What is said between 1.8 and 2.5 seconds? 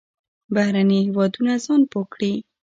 پوه ګڼي.